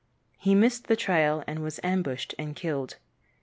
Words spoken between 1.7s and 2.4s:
ambushed